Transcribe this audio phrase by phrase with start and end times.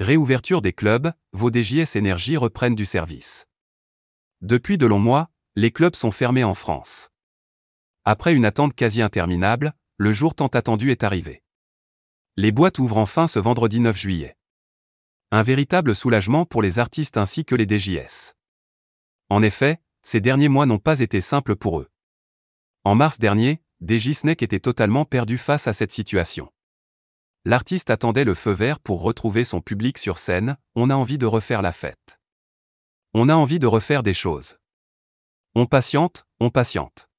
[0.00, 3.46] Réouverture des clubs, vos DJS Énergie reprennent du service.
[4.40, 7.10] Depuis de longs mois, les clubs sont fermés en France.
[8.04, 11.44] Après une attente quasi interminable, le jour tant attendu est arrivé.
[12.36, 14.36] Les boîtes ouvrent enfin ce vendredi 9 juillet.
[15.30, 18.34] Un véritable soulagement pour les artistes ainsi que les DJS.
[19.28, 21.88] En effet, ces derniers mois n'ont pas été simples pour eux.
[22.82, 26.50] En mars dernier, DJ Snake était totalement perdu face à cette situation.
[27.46, 31.26] L'artiste attendait le feu vert pour retrouver son public sur scène, on a envie de
[31.26, 32.18] refaire la fête.
[33.12, 34.56] On a envie de refaire des choses.
[35.54, 37.10] On patiente, on patiente.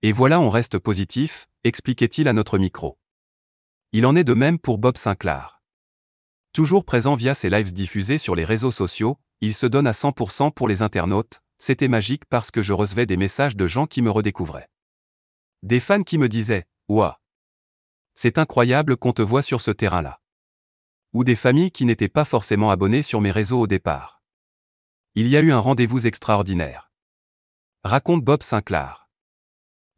[0.00, 2.98] Et voilà, on reste positif, expliquait-il à notre micro.
[3.92, 5.62] Il en est de même pour Bob Sinclair.
[6.54, 10.52] Toujours présent via ses lives diffusés sur les réseaux sociaux, il se donne à 100%
[10.54, 14.10] pour les internautes, c'était magique parce que je recevais des messages de gens qui me
[14.10, 14.70] redécouvraient.
[15.62, 17.20] Des fans qui me disaient Ouah
[18.14, 20.20] C'est incroyable qu'on te voit sur ce terrain-là.
[21.12, 24.22] Ou des familles qui n'étaient pas forcément abonnées sur mes réseaux au départ.
[25.14, 26.90] Il y a eu un rendez-vous extraordinaire.
[27.84, 29.08] Raconte Bob Sinclair.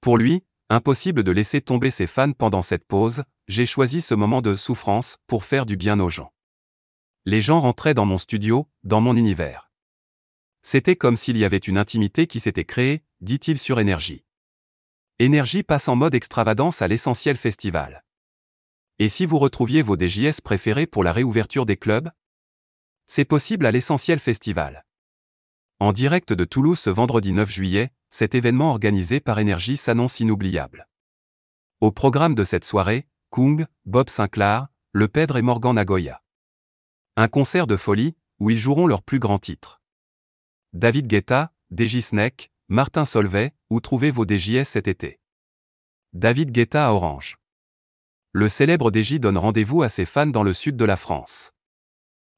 [0.00, 4.42] Pour lui, impossible de laisser tomber ses fans pendant cette pause, j'ai choisi ce moment
[4.42, 6.32] de souffrance pour faire du bien aux gens.
[7.26, 9.70] Les gens rentraient dans mon studio, dans mon univers.
[10.62, 14.24] C'était comme s'il y avait une intimité qui s'était créée, dit-il sur Énergie.
[15.20, 18.04] Énergie passe en mode extravagance à l'essentiel festival.
[18.98, 22.10] Et si vous retrouviez vos DJS préférés pour la réouverture des clubs?
[23.06, 24.84] C'est possible à l'essentiel festival.
[25.78, 30.88] En direct de Toulouse ce vendredi 9 juillet, cet événement organisé par Énergie s'annonce inoubliable.
[31.80, 36.24] Au programme de cette soirée, Kung, Bob Sinclair, Le Pedre et Morgan Nagoya.
[37.14, 39.80] Un concert de folie, où ils joueront leurs plus grands titres.
[40.72, 45.20] David Guetta, DJ Snake, Martin Solvay, où trouvez vos DJS cet été?
[46.14, 47.36] David Guetta à Orange.
[48.32, 51.52] Le célèbre DJ donne rendez-vous à ses fans dans le sud de la France.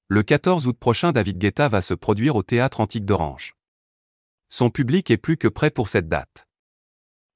[0.09, 3.55] Le 14 août prochain, David Guetta va se produire au Théâtre Antique d'Orange.
[4.49, 6.49] Son public est plus que prêt pour cette date.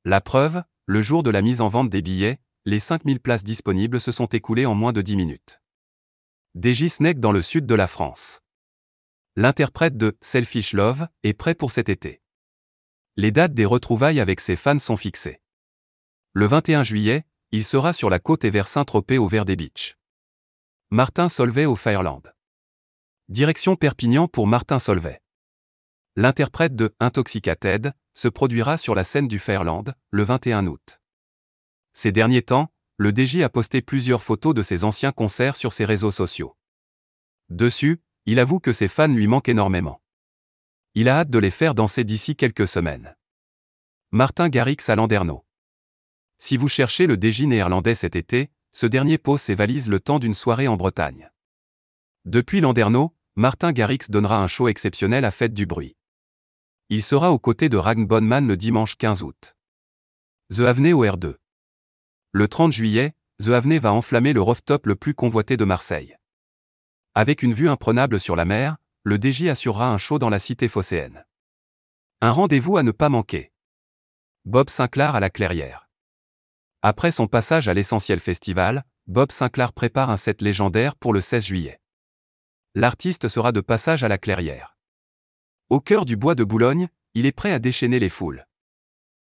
[0.04, 4.00] La preuve, le jour de la mise en vente des billets, les 5000 places disponibles
[4.00, 5.60] se sont écoulées en moins de 10 minutes.
[6.60, 8.40] DJ Snake dans le sud de la France.
[9.36, 12.20] L'interprète de Selfish Love est prêt pour cet été.
[13.20, 15.42] Les dates des retrouvailles avec ses fans sont fixées.
[16.32, 19.98] Le 21 juillet, il sera sur la côte et vers Saint-Tropez au Verde Beach.
[20.88, 22.22] Martin Solvay au Fireland.
[23.28, 25.20] Direction Perpignan pour Martin Solvay.
[26.16, 31.02] L'interprète de Intoxicated se produira sur la scène du Fairland le 21 août.
[31.92, 35.84] Ces derniers temps, le DJ a posté plusieurs photos de ses anciens concerts sur ses
[35.84, 36.56] réseaux sociaux.
[37.50, 40.00] Dessus, il avoue que ses fans lui manquent énormément.
[40.94, 43.14] Il a hâte de les faire danser d'ici quelques semaines.
[44.10, 45.46] Martin Garrix à Landerneau.
[46.38, 50.18] Si vous cherchez le DJ néerlandais cet été, ce dernier pose ses valises le temps
[50.18, 51.30] d'une soirée en Bretagne.
[52.24, 55.96] Depuis Landerneau, Martin Garrix donnera un show exceptionnel à Fête du Bruit.
[56.88, 59.54] Il sera aux côtés de Ragn Bonman le dimanche 15 août.
[60.52, 61.36] The Avenue au R2.
[62.32, 66.16] Le 30 juillet, The Avenue va enflammer le rooftop le plus convoité de Marseille.
[67.14, 70.68] Avec une vue imprenable sur la mer, le DJ assurera un show dans la cité
[70.68, 71.24] phocéenne.
[72.20, 73.52] Un rendez-vous à ne pas manquer.
[74.44, 75.88] Bob Sinclair à la Clairière.
[76.82, 81.44] Après son passage à l'Essentiel Festival, Bob Sinclair prépare un set légendaire pour le 16
[81.44, 81.80] juillet
[82.74, 84.76] l'artiste sera de passage à la clairière.
[85.70, 88.46] Au cœur du bois de Boulogne, il est prêt à déchaîner les foules.